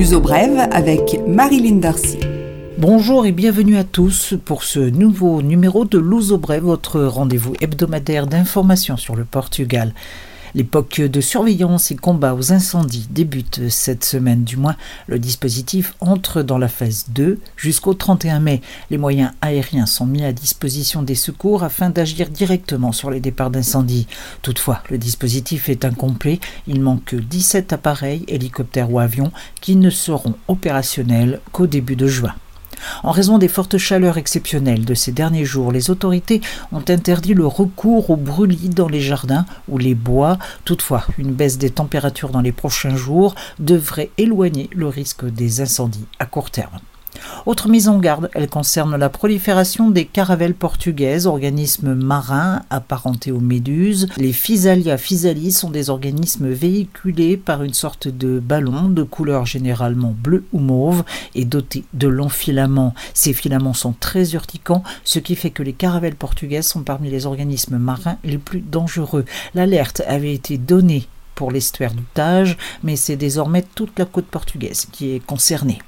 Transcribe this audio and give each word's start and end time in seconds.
L'uso 0.00 0.22
avec 0.72 1.20
Marilyn 1.28 1.76
Darcy. 1.76 2.18
Bonjour 2.78 3.26
et 3.26 3.32
bienvenue 3.32 3.76
à 3.76 3.84
tous 3.84 4.32
pour 4.46 4.64
ce 4.64 4.80
nouveau 4.80 5.42
numéro 5.42 5.84
de 5.84 5.98
L'Uso 5.98 6.40
votre 6.62 7.02
rendez-vous 7.02 7.52
hebdomadaire 7.60 8.26
d'information 8.26 8.96
sur 8.96 9.14
le 9.14 9.26
Portugal. 9.26 9.92
L'époque 10.54 11.00
de 11.00 11.20
surveillance 11.20 11.90
et 11.90 11.96
combat 11.96 12.34
aux 12.34 12.52
incendies 12.52 13.06
débute 13.10 13.68
cette 13.68 14.04
semaine, 14.04 14.44
du 14.44 14.56
moins 14.56 14.76
le 15.06 15.18
dispositif 15.18 15.94
entre 16.00 16.42
dans 16.42 16.58
la 16.58 16.68
phase 16.68 17.06
2 17.10 17.38
jusqu'au 17.56 17.94
31 17.94 18.40
mai. 18.40 18.60
Les 18.90 18.98
moyens 18.98 19.32
aériens 19.40 19.86
sont 19.86 20.06
mis 20.06 20.24
à 20.24 20.32
disposition 20.32 21.02
des 21.02 21.14
secours 21.14 21.62
afin 21.62 21.90
d'agir 21.90 22.28
directement 22.28 22.92
sur 22.92 23.10
les 23.10 23.20
départs 23.20 23.50
d'incendie. 23.50 24.06
Toutefois, 24.42 24.82
le 24.90 24.98
dispositif 24.98 25.68
est 25.68 25.84
incomplet, 25.84 26.40
il 26.66 26.80
manque 26.80 27.14
17 27.14 27.72
appareils, 27.72 28.24
hélicoptères 28.28 28.90
ou 28.90 28.98
avions 28.98 29.32
qui 29.60 29.76
ne 29.76 29.90
seront 29.90 30.34
opérationnels 30.48 31.40
qu'au 31.52 31.66
début 31.66 31.96
de 31.96 32.06
juin. 32.06 32.34
En 33.02 33.10
raison 33.10 33.38
des 33.38 33.48
fortes 33.48 33.78
chaleurs 33.78 34.18
exceptionnelles 34.18 34.84
de 34.84 34.94
ces 34.94 35.12
derniers 35.12 35.44
jours, 35.44 35.72
les 35.72 35.90
autorités 35.90 36.40
ont 36.72 36.84
interdit 36.88 37.34
le 37.34 37.46
recours 37.46 38.10
aux 38.10 38.16
brûlis 38.16 38.68
dans 38.68 38.88
les 38.88 39.00
jardins 39.00 39.46
ou 39.68 39.78
les 39.78 39.94
bois. 39.94 40.38
Toutefois, 40.64 41.04
une 41.18 41.32
baisse 41.32 41.58
des 41.58 41.70
températures 41.70 42.30
dans 42.30 42.40
les 42.40 42.52
prochains 42.52 42.96
jours 42.96 43.34
devrait 43.58 44.10
éloigner 44.18 44.68
le 44.72 44.88
risque 44.88 45.24
des 45.24 45.60
incendies 45.60 46.06
à 46.18 46.26
court 46.26 46.50
terme. 46.50 46.80
Autre 47.46 47.68
mise 47.68 47.88
en 47.88 47.98
garde, 47.98 48.30
elle 48.34 48.48
concerne 48.48 48.96
la 48.96 49.08
prolifération 49.08 49.90
des 49.90 50.04
caravelles 50.04 50.54
portugaises, 50.54 51.26
organismes 51.26 51.94
marins 51.94 52.62
apparentés 52.70 53.32
aux 53.32 53.40
méduses. 53.40 54.08
Les 54.16 54.32
Physalia 54.32 54.98
physalis 54.98 55.52
sont 55.52 55.70
des 55.70 55.90
organismes 55.90 56.48
véhiculés 56.48 57.36
par 57.36 57.62
une 57.62 57.74
sorte 57.74 58.08
de 58.08 58.38
ballon 58.38 58.88
de 58.88 59.02
couleur 59.02 59.46
généralement 59.46 60.14
bleu 60.16 60.44
ou 60.52 60.58
mauve 60.58 61.04
et 61.34 61.44
dotés 61.44 61.84
de 61.94 62.08
longs 62.08 62.28
filaments. 62.28 62.94
Ces 63.14 63.32
filaments 63.32 63.74
sont 63.74 63.94
très 63.98 64.32
urticants, 64.32 64.82
ce 65.04 65.18
qui 65.18 65.34
fait 65.34 65.50
que 65.50 65.62
les 65.62 65.72
caravelles 65.72 66.14
portugaises 66.14 66.66
sont 66.66 66.82
parmi 66.82 67.10
les 67.10 67.26
organismes 67.26 67.78
marins 67.78 68.18
les 68.24 68.38
plus 68.38 68.60
dangereux. 68.60 69.24
L'alerte 69.54 70.02
avait 70.06 70.34
été 70.34 70.58
donnée 70.58 71.06
pour 71.34 71.50
l'estuaire 71.50 71.94
du 71.94 72.02
Tage, 72.14 72.58
mais 72.82 72.96
c'est 72.96 73.16
désormais 73.16 73.64
toute 73.74 73.98
la 73.98 74.04
côte 74.04 74.26
portugaise 74.26 74.86
qui 74.92 75.12
est 75.12 75.24
concernée. 75.24 75.78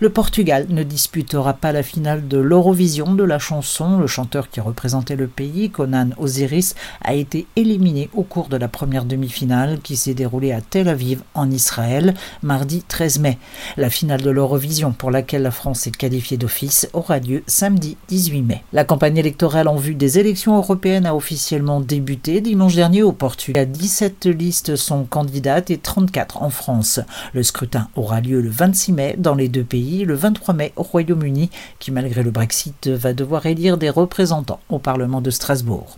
Le 0.00 0.10
Portugal 0.10 0.66
ne 0.68 0.82
disputera 0.82 1.54
pas 1.54 1.72
la 1.72 1.82
finale 1.82 2.28
de 2.28 2.38
l'Eurovision 2.38 3.14
de 3.14 3.24
la 3.24 3.38
chanson. 3.38 3.98
Le 3.98 4.06
chanteur 4.06 4.50
qui 4.50 4.60
représentait 4.60 5.16
le 5.16 5.26
pays, 5.26 5.70
Conan 5.70 6.10
Osiris, 6.18 6.74
a 7.02 7.14
été 7.14 7.46
éliminé 7.56 8.08
au 8.14 8.22
cours 8.22 8.48
de 8.48 8.56
la 8.56 8.68
première 8.68 9.04
demi-finale 9.04 9.80
qui 9.82 9.96
s'est 9.96 10.14
déroulée 10.14 10.52
à 10.52 10.60
Tel 10.60 10.88
Aviv, 10.88 11.22
en 11.34 11.50
Israël, 11.50 12.14
mardi 12.42 12.82
13 12.86 13.18
mai. 13.20 13.38
La 13.76 13.90
finale 13.90 14.22
de 14.22 14.30
l'Eurovision, 14.30 14.92
pour 14.92 15.10
laquelle 15.10 15.42
la 15.42 15.50
France 15.50 15.86
est 15.86 15.96
qualifiée 15.96 16.36
d'office, 16.36 16.88
aura 16.92 17.18
lieu 17.18 17.42
samedi 17.46 17.96
18 18.08 18.42
mai. 18.42 18.62
La 18.72 18.84
campagne 18.84 19.16
électorale 19.16 19.68
en 19.68 19.76
vue 19.76 19.94
des 19.94 20.18
élections 20.18 20.56
européennes 20.56 21.06
a 21.06 21.14
officiellement 21.14 21.80
débuté 21.80 22.40
dimanche 22.40 22.74
dernier 22.74 23.02
au 23.02 23.12
Portugal. 23.12 23.70
17 23.70 24.26
listes 24.26 24.76
sont 24.76 25.04
candidates 25.04 25.70
et 25.70 25.78
34 25.78 26.42
en 26.42 26.50
France. 26.50 27.00
Le 27.32 27.42
scrutin 27.42 27.88
aura 27.94 28.20
lieu 28.20 28.40
le 28.40 28.50
26 28.50 28.92
mai 28.92 29.14
dans 29.18 29.34
les 29.34 29.48
deux 29.48 29.59
pays 29.64 30.04
le 30.04 30.14
23 30.14 30.54
mai 30.54 30.72
au 30.76 30.82
Royaume-Uni, 30.82 31.50
qui 31.78 31.90
malgré 31.90 32.22
le 32.22 32.30
Brexit 32.30 32.88
va 32.88 33.12
devoir 33.12 33.46
élire 33.46 33.78
des 33.78 33.90
représentants 33.90 34.60
au 34.68 34.78
Parlement 34.78 35.20
de 35.20 35.30
Strasbourg. 35.30 35.96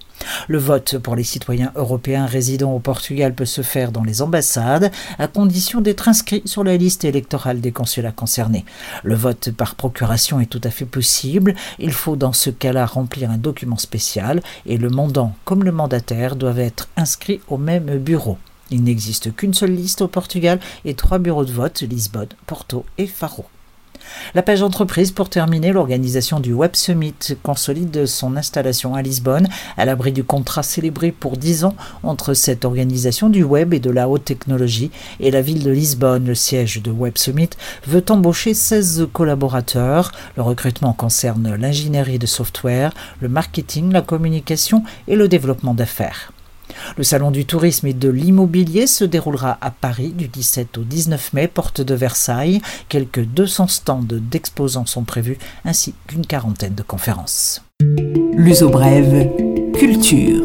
Le 0.49 0.59
vote 0.59 0.99
pour 0.99 1.17
les 1.17 1.25
citoyens 1.25 1.73
européens 1.75 2.27
résidant 2.27 2.73
au 2.73 2.79
Portugal 2.79 3.35
peut 3.35 3.45
se 3.45 3.63
faire 3.63 3.93
dans 3.93 4.05
les 4.05 4.23
ambassades, 4.23 4.91
à 5.19 5.29
condition 5.29 5.81
d'être 5.81 6.09
inscrit 6.09 6.43
sur 6.45 6.65
la 6.65 6.77
liste 6.77 7.05
électorale 7.05 7.61
des 7.61 7.73
consulats 7.73 8.13
concernés. 8.13 8.65
Le 9.03 9.15
vote 9.15 9.51
par 9.51 9.75
procuration 9.75 10.41
est 10.41 10.47
tout 10.47 10.61
à 10.65 10.71
fait 10.71 10.85
possible. 10.85 11.55
Il 11.79 11.93
faut 11.93 12.17
dans 12.17 12.33
ce 12.33 12.51
cas-là 12.51 12.87
remplir 12.87 13.31
un 13.31 13.39
document 13.39 13.79
spécial 13.79 14.43
et 14.67 14.77
le 14.77 14.91
mandant 14.91 15.35
comme 15.45 15.65
le 15.65 15.73
mandataire 15.73 16.37
doivent 16.37 16.61
être 16.61 16.89
inscrits 16.97 17.41
au 17.49 17.59
même 17.59 17.99
bureau. 17.99 18.39
Il 18.71 18.85
n'existe 18.85 19.35
qu'une 19.37 19.55
seule 19.55 19.75
liste 19.75 20.01
au 20.01 20.09
Portugal 20.09 20.59
et 20.85 20.95
trois 20.95 21.19
bureaux 21.19 21.45
de 21.45 21.53
vote, 21.53 21.83
Lisbonne, 21.83 22.29
Porto 22.47 22.87
et 22.97 23.07
Faro. 23.07 23.45
La 24.35 24.43
page 24.43 24.63
entreprise, 24.63 25.11
pour 25.11 25.29
terminer, 25.29 25.73
l'organisation 25.73 26.41
du 26.41 26.53
Web 26.53 26.75
Summit 26.75 27.15
consolide 27.43 28.07
son 28.07 28.37
installation 28.37 28.95
à 28.95 29.03
Lisbonne, 29.03 29.49
à 29.77 29.85
l'abri 29.85 30.13
du 30.13 30.25
contrat 30.25 30.63
célébré 30.63 31.13
pour 31.13 31.37
10 31.37 31.65
ans 31.65 31.77
entre 32.03 32.35
cette 32.35 32.65
organisation 32.65 33.29
du 33.29 33.43
web 33.43 33.75
et 33.75 33.81
de 33.81 33.91
la 33.91 34.09
haute 34.09 34.25
technologie 34.25 34.91
et 35.21 35.31
la 35.31 35.43
ville 35.43 35.63
de 35.63 35.71
Lisbonne, 35.71 36.27
le 36.27 36.35
siège 36.35 36.83
de 36.83 36.91
Web 36.91 37.19
Summit, 37.19 37.51
veut 37.87 38.05
embaucher 38.09 38.55
16 38.55 39.09
collaborateurs. 39.13 40.13
Le 40.37 40.43
recrutement 40.43 40.93
concerne 40.93 41.55
l'ingénierie 41.55 42.19
de 42.19 42.27
software, 42.27 42.93
le 43.21 43.29
marketing, 43.29 43.93
la 43.93 44.03
communication 44.03 44.83
et 45.09 45.17
le 45.17 45.29
développement 45.29 45.75
d'affaires. 45.75 46.33
Le 46.97 47.05
Salon 47.05 47.31
du 47.31 47.45
tourisme 47.45 47.87
et 47.87 47.93
de 47.93 48.09
l'immobilier 48.09 48.87
se 48.87 49.05
déroulera 49.05 49.59
à 49.61 49.71
Paris 49.71 50.13
du 50.17 50.29
17 50.29 50.79
au 50.79 50.83
19 50.83 51.33
mai, 51.33 51.49
porte 51.49 51.81
de 51.81 51.95
Versailles. 51.95 52.61
Quelques 52.89 53.25
200 53.25 53.69
stands 53.69 54.01
d'exposants 54.03 54.87
sont 54.87 55.05
prévus, 55.05 55.39
ainsi 55.65 55.95
qu'une 56.07 56.27
quarantaine 56.27 56.75
de 56.75 56.83
conférences. 56.83 57.63
L'uso 58.35 58.69
brève, 58.69 59.29
culture 59.75 60.43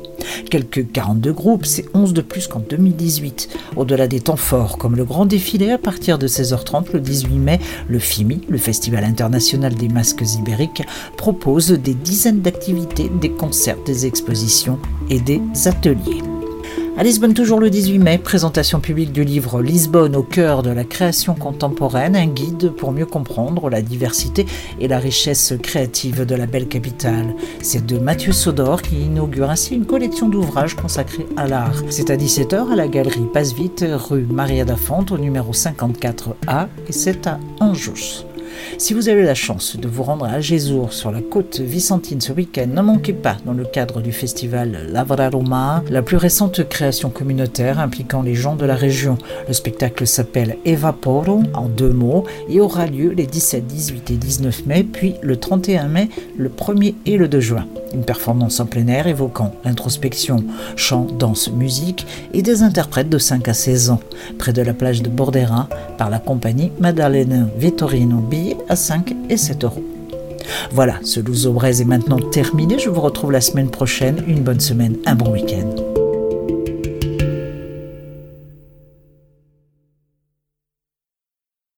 Quelques 0.50 0.90
42 0.92 1.32
groupes, 1.32 1.66
c'est 1.66 1.84
11 1.94 2.12
de 2.12 2.20
plus 2.20 2.46
qu'en 2.46 2.60
2018. 2.60 3.48
Au-delà 3.76 4.06
des 4.06 4.20
temps 4.20 4.36
forts, 4.36 4.78
comme 4.78 4.96
le 4.96 5.04
grand 5.04 5.26
défilé 5.26 5.70
à 5.70 5.78
partir 5.78 6.18
de 6.18 6.26
16h30 6.26 6.92
le 6.92 7.00
18 7.00 7.38
mai, 7.38 7.60
le 7.88 7.98
FIMI, 7.98 8.42
le 8.48 8.59
Festival 8.59 9.04
international 9.04 9.74
des 9.74 9.88
masques 9.88 10.24
ibériques, 10.38 10.82
propose 11.16 11.68
des 11.70 11.94
dizaines 11.94 12.41
d'activités, 12.41 13.10
des 13.20 13.30
concerts, 13.30 13.82
des 13.84 14.06
expositions 14.06 14.78
et 15.10 15.20
des 15.20 15.41
ateliers. 15.66 16.22
À 16.98 17.04
Lisbonne, 17.04 17.33
toujours 17.33 17.60
le 17.60 17.71
18 17.71 18.00
mai, 18.00 18.18
présentation 18.18 18.80
publique 18.80 19.12
du 19.12 19.22
livre 19.22 19.62
Lisbonne 19.62 20.16
au 20.16 20.24
cœur 20.24 20.65
de 20.65 20.71
la 20.71 20.83
création 20.83 21.36
contemporaine, 21.36 22.16
un 22.16 22.27
guide 22.27 22.72
pour 22.72 22.91
mieux 22.91 23.06
comprendre 23.06 23.71
la 23.71 23.83
diversité 23.83 24.47
et 24.80 24.89
la 24.89 24.98
richesse 24.98 25.54
créative 25.62 26.27
de 26.27 26.34
la 26.34 26.47
belle 26.47 26.66
capitale. 26.66 27.36
C'est 27.62 27.86
de 27.86 27.98
Mathieu 27.98 28.33
Sodor 28.33 28.83
qui 28.83 28.97
inaugure 28.97 29.48
ainsi 29.48 29.77
une 29.77 29.86
collection 29.86 30.28
d'ouvrages 30.28 30.74
consacrés 30.74 31.28
à 31.36 31.47
l'art. 31.47 31.84
C'est 31.89 32.10
à 32.10 32.16
17h 32.16 32.72
à 32.72 32.74
la 32.74 32.89
galerie 32.89 33.28
Passe 33.33 33.53
Vite, 33.53 33.84
rue 33.89 34.27
Maria 34.28 34.65
da 34.65 34.74
Fonte, 34.74 35.12
au 35.12 35.18
numéro 35.18 35.53
54A, 35.53 36.66
et 36.89 36.92
c'est 36.92 37.28
à. 37.28 37.39
Si 38.78 38.95
vous 38.95 39.09
avez 39.09 39.22
la 39.22 39.34
chance 39.34 39.77
de 39.77 39.89
vous 39.89 40.03
rendre 40.03 40.25
à 40.25 40.41
Gézour 40.41 40.93
sur 40.93 41.10
la 41.10 41.21
côte 41.21 41.60
vicentine 41.60 42.21
ce 42.21 42.33
week-end, 42.33 42.66
ne 42.69 42.81
manquez 42.81 43.13
pas 43.13 43.37
dans 43.45 43.53
le 43.53 43.65
cadre 43.65 44.01
du 44.01 44.13
festival 44.13 44.87
Lavraroma, 44.91 45.83
la 45.91 46.03
plus 46.03 46.16
récente 46.16 46.69
création 46.69 47.10
communautaire 47.10 47.81
impliquant 47.81 48.22
les 48.22 48.34
gens 48.34 48.57
de 48.57 48.66
la 48.66 48.77
région. 48.77 49.19
Le 49.47 49.55
spectacle 49.55 50.07
s'appelle 50.07 50.59
Evaporo 50.65 51.43
en 51.55 51.69
deux 51.69 51.93
mots 51.93 52.25
et 52.49 52.60
aura 52.60 52.87
lieu 52.87 53.10
les 53.10 53.27
17, 53.27 53.66
18 53.66 54.10
et 54.10 54.16
19 54.16 54.66
mai, 54.66 54.84
puis 54.84 55.15
le 55.22 55.37
31 55.37 55.89
mai, 55.89 56.09
le 56.37 56.49
1er 56.49 56.95
et 57.07 57.16
le 57.16 57.28
2 57.28 57.41
juin. 57.41 57.66
Une 57.94 58.04
performance 58.04 58.60
en 58.60 58.66
plein 58.66 58.86
air 58.88 59.06
évoquant 59.06 59.52
l'introspection, 59.64 60.44
chant, 60.76 61.06
danse, 61.18 61.50
musique 61.50 62.06
et 62.32 62.42
des 62.42 62.62
interprètes 62.62 63.08
de 63.08 63.18
5 63.18 63.48
à 63.48 63.54
16 63.54 63.90
ans, 63.90 64.00
près 64.38 64.52
de 64.52 64.62
la 64.62 64.74
plage 64.74 65.02
de 65.02 65.08
Bordera, 65.08 65.68
par 65.96 66.10
la 66.10 66.18
compagnie 66.18 66.72
Madalena 66.80 67.46
Vittorino, 67.56 68.18
billets 68.18 68.56
à 68.68 68.76
5 68.76 69.14
et 69.30 69.36
7 69.36 69.64
euros. 69.64 69.84
Voilà, 70.70 70.94
ce 71.02 71.20
Louzo 71.20 71.58
est 71.62 71.84
maintenant 71.84 72.18
terminé. 72.18 72.78
Je 72.78 72.90
vous 72.90 73.00
retrouve 73.00 73.32
la 73.32 73.40
semaine 73.40 73.70
prochaine. 73.70 74.22
Une 74.26 74.42
bonne 74.42 74.60
semaine, 74.60 74.96
un 75.06 75.14
bon 75.14 75.32
week-end. 75.32 75.87